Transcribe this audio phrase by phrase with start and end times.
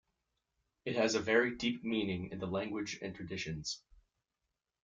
[0.83, 3.83] It has a very deep meaning in the language and traditions.